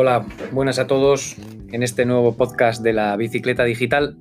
[0.00, 1.34] Hola, buenas a todos
[1.72, 4.16] en este nuevo podcast de la bicicleta digital.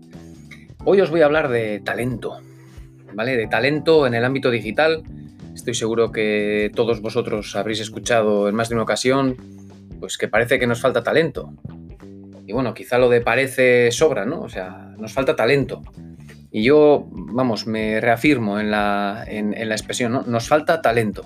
[0.84, 2.40] Hoy os voy a hablar de talento,
[3.14, 3.38] ¿vale?
[3.38, 5.04] De talento en el ámbito digital.
[5.54, 9.38] Estoy seguro que todos vosotros habréis escuchado en más de una ocasión,
[10.00, 11.54] pues que parece que nos falta talento.
[12.48, 14.42] Y bueno, quizá lo de parece sobra, ¿no?
[14.42, 15.84] O sea, nos falta talento.
[16.50, 20.24] Y yo, vamos, me reafirmo en la, en, la expresión, ¿no?
[20.24, 21.24] Nos falta talento.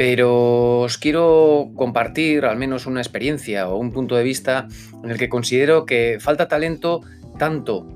[0.00, 4.66] Pero os quiero compartir al menos una experiencia o un punto de vista
[5.04, 7.02] en el que considero que falta talento
[7.38, 7.86] tanto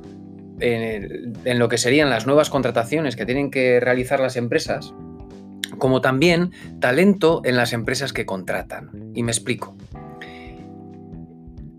[0.60, 4.92] en, en lo que serían las nuevas contrataciones que tienen que realizar las empresas,
[5.78, 8.90] como también talento en las empresas que contratan.
[9.14, 9.74] Y me explico.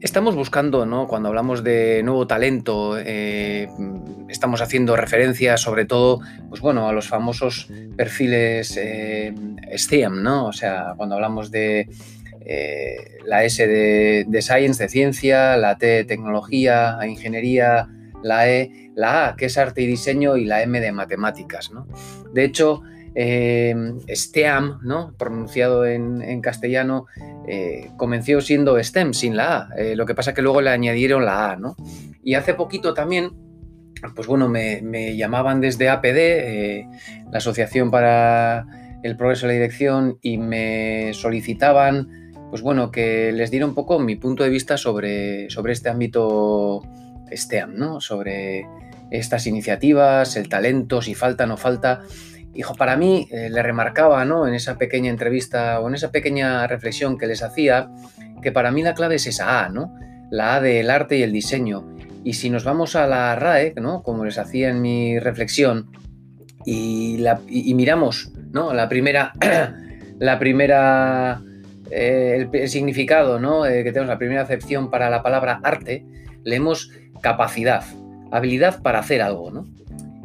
[0.06, 1.08] Estamos buscando, ¿no?
[1.08, 3.68] Cuando hablamos de nuevo talento, eh,
[4.30, 9.34] estamos haciendo referencia sobre todo, pues bueno, a los famosos perfiles eh,
[9.76, 10.46] STEM, ¿no?
[10.46, 11.90] O sea, cuando hablamos de
[12.42, 17.88] eh, la S de, Science, de ciencia, la T de tecnología, ingeniería,
[18.22, 21.88] la E, la A, que es arte y diseño, y la M de matemáticas, ¿no?
[22.32, 22.84] De hecho,
[23.16, 25.14] STEAM, ¿no?
[25.18, 27.06] pronunciado en, castellano,
[27.48, 29.70] eh, comenzó siendo STEM sin la A.
[29.78, 31.56] Eh, lo que pasa que luego le añadieron la A.
[31.56, 31.76] ¿no?
[32.24, 33.32] Y hace poquito también,
[34.16, 36.88] pues bueno, me, llamaban desde APD, eh,
[37.32, 38.66] la Asociación para
[39.02, 44.00] el Progreso y la Dirección, y me solicitaban, pues bueno, que les diera un poco
[44.00, 46.82] mi punto de vista sobre, sobre este ámbito
[47.32, 48.02] STEAM, ¿no?
[48.02, 48.66] Sobre
[49.12, 52.02] estas iniciativas, el talento, si falta o no falta.
[52.56, 54.48] Hijo, para mí eh, le remarcaba ¿no?
[54.48, 57.90] en esa pequeña entrevista o en esa pequeña reflexión que les hacía
[58.42, 59.94] que para mí la clave es esa A, ¿no?
[60.30, 61.96] La A del arte y el diseño.
[62.24, 64.04] Y si nos vamos a la RAE, ¿no?
[64.04, 65.92] como les hacía en mi reflexión,
[66.66, 68.74] y, la, miramos ¿no?
[68.74, 69.34] la primera,
[70.20, 71.42] la primera
[71.92, 73.66] eh, el, significado ¿no?
[73.66, 76.06] Eh, que tenemos, la primera acepción para la palabra arte,
[76.44, 76.92] leemos
[77.22, 77.84] capacidad,
[78.32, 79.52] habilidad para hacer algo.
[79.52, 79.68] ¿no?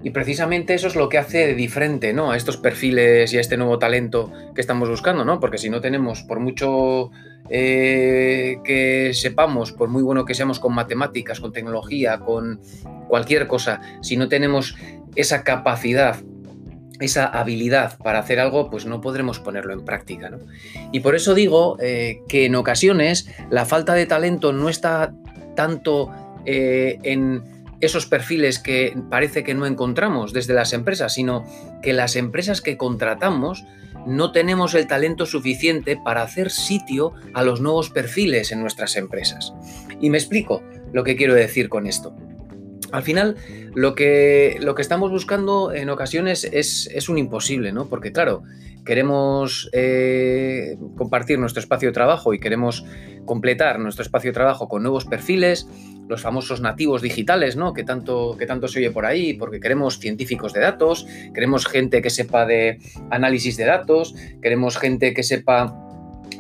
[0.03, 2.31] Y precisamente eso es lo que hace diferente ¿no?
[2.31, 5.41] a estos perfiles y a este nuevo talento que estamos buscando, ¿no?
[5.41, 7.11] Porque si no tenemos, por mucho
[7.50, 12.60] eh, que sepamos, por muy bueno que seamos con matemáticas, con tecnología, con
[13.09, 14.75] cualquier cosa, si no tenemos
[15.16, 16.16] esa capacidad,
[17.00, 20.31] esa habilidad para hacer algo, pues no podremos ponerlo en práctica.
[20.31, 20.39] ¿no?
[20.93, 25.12] Y por eso digo eh, que en ocasiones la falta de talento no está
[25.56, 26.10] tanto
[26.47, 31.44] eh, en esos perfiles que parece que no encontramos desde las empresas, sino
[31.82, 33.64] que las empresas que contratamos
[34.06, 39.52] no tenemos el talento suficiente para hacer sitio a los nuevos perfiles en nuestras empresas.
[40.00, 42.14] Y me explico lo que quiero decir con esto.
[42.93, 43.37] Al final,
[43.75, 47.89] lo que, lo que estamos buscando en ocasiones es, un imposible, ¿no?
[47.89, 48.43] Porque claro,
[48.84, 52.84] queremos eh, compartir nuestro espacio de trabajo y queremos
[53.25, 55.69] completar nuestro espacio de trabajo con nuevos perfiles,
[56.09, 57.73] los famosos nativos digitales, ¿no?
[57.73, 62.03] Que tanto, que tanto se oye por ahí, porque queremos científicos de datos, queremos gente
[62.03, 62.81] que sepa de
[63.11, 65.72] análisis de datos, queremos gente que sepa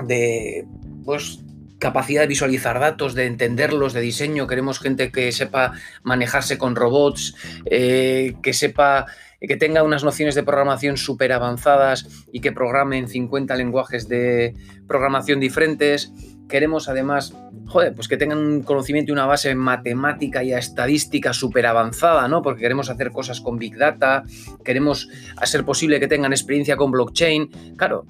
[0.04, 0.66] de
[1.04, 1.40] pues,
[1.80, 5.72] capacidad de visualizar datos, de entenderlos, de diseño, queremos gente que sepa
[6.04, 9.06] manejarse con robots, eh, que sepa
[9.40, 14.54] que tenga unas nociones de programación súper avanzadas y que programe en 50 lenguajes de
[14.86, 16.12] programación diferentes.
[16.46, 17.34] Queremos además,
[17.66, 22.42] joder, pues que tengan un conocimiento y una base matemática y estadística súper avanzada, ¿no?
[22.42, 24.24] Porque queremos hacer cosas con Big Data,
[24.62, 25.08] queremos
[25.38, 27.76] hacer posible que tengan experiencia con blockchain.
[27.76, 28.04] Claro,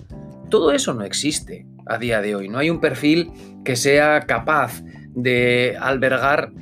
[0.48, 2.48] todo eso no existe a día de hoy.
[2.48, 3.32] No hay un perfil
[3.64, 4.82] que sea capaz
[5.14, 6.52] de albergar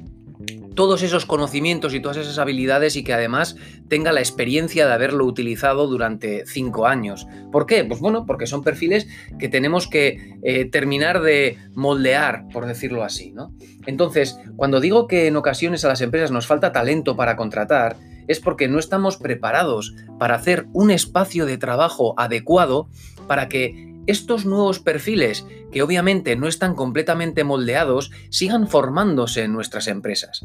[0.75, 3.57] todos esos conocimientos y todas esas habilidades y que además
[3.89, 7.27] tenga la experiencia de haberlo utilizado durante cinco años.
[7.51, 7.85] ¿Por qué?
[7.85, 9.09] Pues bueno, porque son perfiles
[9.41, 13.33] que tenemos que eh, terminar de moldear, por decirlo así.
[13.33, 13.53] ¿no?
[13.87, 17.97] Entonces, cuando digo que en ocasiones a las empresas nos falta talento para contratar,
[18.29, 22.89] es porque no estamos preparados para hacer un espacio de trabajo adecuado
[23.27, 29.87] para que estos nuevos perfiles, que obviamente no están completamente moldeados, sigan formándose en nuestras
[29.87, 30.45] empresas.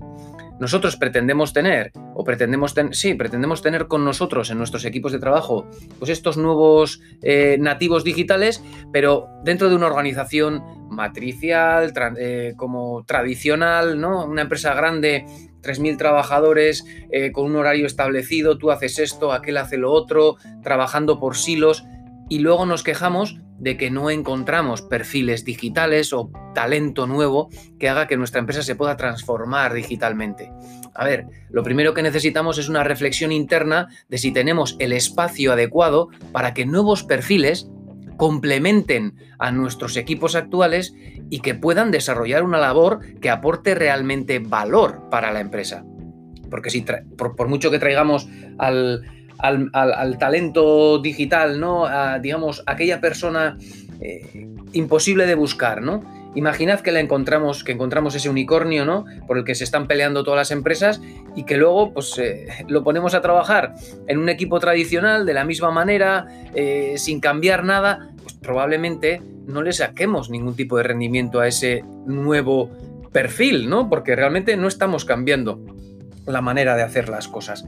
[0.59, 5.19] Nosotros pretendemos tener, o pretendemos tener, sí, pretendemos tener con nosotros en nuestros equipos de
[5.19, 5.65] trabajo,
[5.97, 8.61] pues estos nuevos eh, nativos digitales,
[8.91, 14.25] pero dentro de una organización matricial, eh, como tradicional, ¿no?
[14.25, 15.25] Una empresa grande
[15.63, 21.19] 3.000 trabajadores eh, con un horario establecido, tú haces esto, aquel hace lo otro, trabajando
[21.19, 21.85] por silos
[22.29, 27.49] y luego nos quejamos de que no encontramos perfiles digitales o talento nuevo
[27.79, 30.51] que haga que nuestra empresa se pueda transformar digitalmente.
[30.93, 35.53] A ver, lo primero que necesitamos es una reflexión interna de si tenemos el espacio
[35.53, 37.69] adecuado para que nuevos perfiles
[38.17, 40.93] complementen a nuestros equipos actuales
[41.29, 45.83] y que puedan desarrollar una labor que aporte realmente valor para la empresa.
[46.49, 46.85] Porque si
[47.17, 48.27] por, mucho que traigamos
[48.59, 49.01] al,
[50.19, 51.87] talento digital, ¿no?
[52.21, 53.57] digamos, aquella persona
[54.05, 56.03] eh, imposible de buscar, ¿no?
[56.35, 59.05] Imaginad que la encontramos, que encontramos ese unicornio, ¿no?
[59.27, 60.99] Por el que se están peleando todas las empresas
[61.35, 63.75] y que luego, pues, eh, lo ponemos a trabajar
[64.07, 69.61] en un equipo tradicional de la misma manera, eh, sin cambiar nada, pues probablemente no
[69.61, 72.71] le saquemos ningún tipo de rendimiento a ese nuevo
[73.13, 73.89] perfil, ¿no?
[73.89, 75.61] Porque realmente no estamos cambiando
[76.25, 77.63] la manera de hacer las cosas.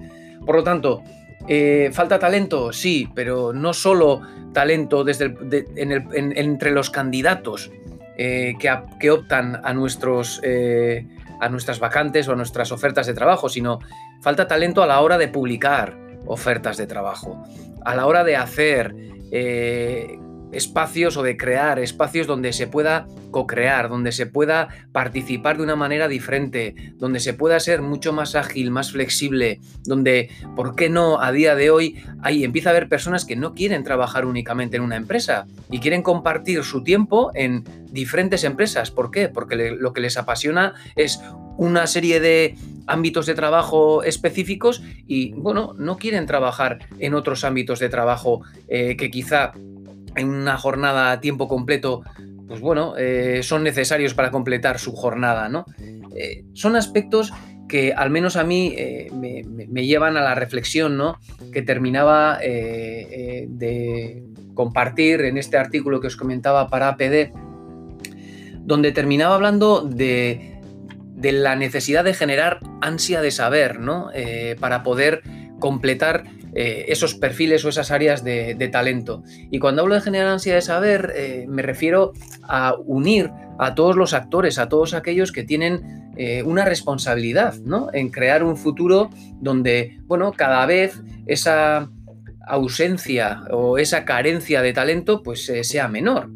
[0.45, 1.01] Por lo tanto,
[1.47, 2.73] eh, ¿Falta talento?
[2.73, 4.21] Sí, pero no solo
[4.53, 5.35] talento desde
[5.75, 7.71] entre los candidatos
[8.17, 8.55] eh,
[8.99, 11.05] que, optan a, nuestros, eh,
[11.39, 13.79] a nuestras vacantes o a nuestras ofertas de trabajo, sino
[14.21, 17.43] falta talento a la hora de publicar ofertas de trabajo,
[17.83, 18.95] a la hora de hacer
[20.51, 25.75] espacios o de crear espacios donde se pueda co-crear, donde se pueda participar de una
[25.75, 31.21] manera diferente, donde se pueda ser mucho más ágil, más flexible, donde, ¿por qué no?
[31.21, 34.83] A día de hoy hay, empieza a haber personas que no quieren trabajar únicamente en
[34.83, 38.91] una empresa y quieren compartir su tiempo en diferentes empresas.
[38.91, 39.27] ¿Por qué?
[39.27, 41.19] Porque lo que les apasiona es
[41.57, 42.55] una serie de
[42.87, 48.95] ámbitos de trabajo específicos y, bueno, no quieren trabajar en otros ámbitos de trabajo eh,
[48.97, 49.53] que quizá
[50.15, 52.03] en una jornada a tiempo completo,
[52.47, 55.65] pues bueno, eh, son necesarios para completar su jornada, ¿no?
[56.15, 57.33] Eh, son aspectos
[57.67, 61.19] que al menos a mí eh, me, llevan a la reflexión, ¿no?
[61.51, 64.23] Que terminaba de
[64.53, 67.31] compartir en este artículo que os comentaba para APD,
[68.59, 70.59] donde terminaba hablando de,
[71.15, 74.09] de la necesidad de generar ansia de saber, ¿no?
[74.59, 75.23] para poder
[75.59, 76.25] completar
[76.57, 79.23] eh, esos perfiles o esas áreas de, talento.
[79.51, 82.13] Y cuando hablo de generar ansia de saber, eh, me refiero
[82.43, 83.29] a unir
[83.59, 87.89] a todos los actores, a todos aquellos que tienen eh, una responsabilidad ¿no?
[87.91, 89.09] en crear un futuro
[89.41, 91.89] donde, bueno, cada vez esa
[92.47, 96.29] ausencia o esa carencia de talento pues sea menor.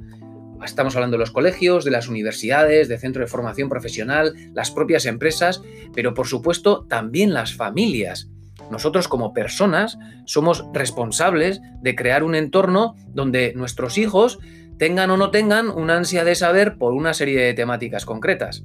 [0.65, 5.05] Estamos hablando de los colegios, de las universidades, de centros de formación profesional, las propias
[5.05, 5.61] empresas,
[5.93, 8.29] pero por supuesto también las familias
[8.71, 14.39] nosotros como personas somos responsables de crear un entorno donde nuestros hijos
[14.77, 18.63] tengan o no tengan una ansia de saber por una serie de temáticas concretas.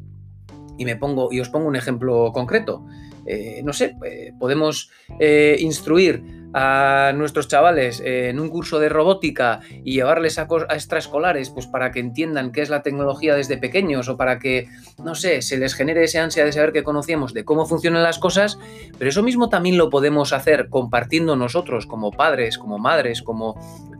[0.76, 2.84] Y me pongo, y os pongo un ejemplo concreto.
[3.26, 9.58] Eh, no sé, eh, podemos eh, instruir a nuestros chavales en un curso de robótica
[9.82, 14.16] y llevarles a, extraescolares, pues para que entiendan qué es la tecnología desde pequeños o
[14.16, 14.68] para que,
[15.02, 18.20] no sé, se les genere esa ansia de saber que conocíamos de cómo funcionan las
[18.20, 18.56] cosas,
[18.98, 23.58] pero eso mismo también lo podemos hacer compartiendo nosotros como padres, como madres, como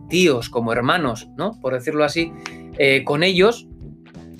[0.09, 1.59] tíos, como hermanos, ¿no?
[1.61, 2.33] Por decirlo así,
[3.05, 3.67] con ellos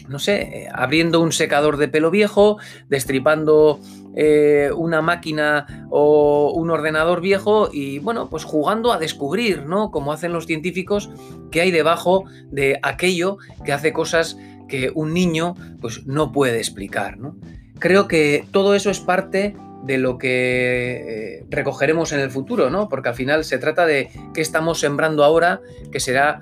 [0.09, 2.59] no sé, eh, abriendo un secador de pelo viejo,
[2.89, 3.81] destripando
[4.15, 9.91] eh, una máquina o un ordenador viejo y bueno, pues jugando a descubrir, ¿no?
[9.91, 11.11] Como hacen los científicos,
[11.51, 14.37] qué hay debajo de aquello que hace cosas
[14.69, 17.37] que un niño pues no puede explicar, ¿no?
[17.79, 22.89] Creo que todo eso es parte de lo que eh, recogeremos en el futuro, ¿no?
[22.89, 25.61] Porque al final se trata de qué estamos sembrando ahora,
[25.93, 26.41] que será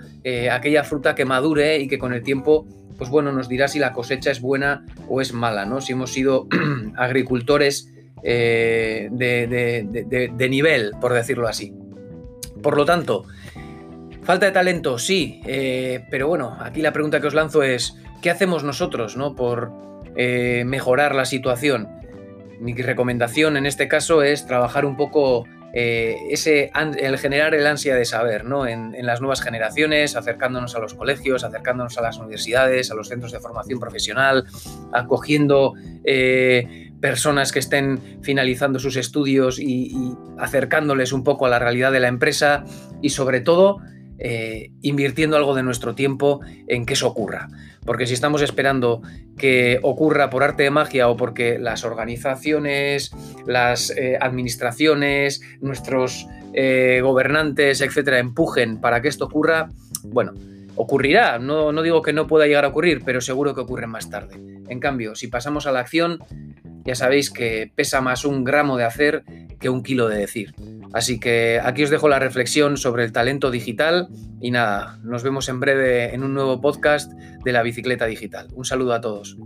[0.53, 2.65] aquella fruta que madure y que con el tiempo
[3.03, 5.81] pues bueno, nos dirá si la cosecha es buena o es mala, ¿no?
[5.81, 6.47] Si hemos sido
[6.97, 7.93] agricultores
[8.23, 11.75] eh, de, nivel, por decirlo así.
[12.63, 13.25] Por lo tanto,
[14.23, 18.31] falta de talento, sí, eh, pero bueno, aquí la pregunta que os lanzo es, ¿qué
[18.31, 19.35] hacemos nosotros, ¿no?
[19.35, 19.73] Por
[20.15, 21.89] eh, mejorar la situación.
[22.61, 27.95] Mi recomendación en este caso es trabajar un poco eh, ese, el generar el ansia
[27.95, 28.67] de saber ¿no?
[28.67, 33.33] en, las nuevas generaciones, acercándonos a los colegios, acercándonos a las universidades, a los centros
[33.33, 34.45] de formación profesional,
[34.93, 35.75] acogiendo
[36.05, 42.01] eh, personas que estén finalizando sus estudios y, acercándoles un poco a la realidad de
[42.01, 42.65] la empresa
[43.01, 43.79] y sobre todo
[44.19, 47.49] eh, invirtiendo algo de nuestro tiempo en que eso ocurra.
[47.85, 49.03] Porque si estamos esperando
[49.37, 53.11] que ocurra por arte de magia o porque las organizaciones,
[53.47, 59.71] las eh, administraciones, nuestros eh, gobernantes, etcétera, empujen para que esto ocurra,
[60.05, 60.33] bueno,
[60.77, 61.39] ocurrirá.
[61.39, 64.37] No, digo que no pueda llegar a ocurrir, pero seguro que ocurre más tarde.
[64.69, 66.19] En cambio, si pasamos a la acción,
[66.85, 69.25] ya sabéis que pesa más un gramo de hacer
[69.59, 70.55] que un kilo de decir.
[70.93, 74.09] Así que aquí os dejo la reflexión sobre el talento digital
[74.41, 78.49] y nada, nos vemos en breve en un nuevo podcast de la bicicleta digital.
[78.55, 79.37] Un saludo a todos.